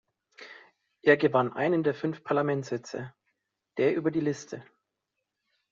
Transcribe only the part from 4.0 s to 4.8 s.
die Liste.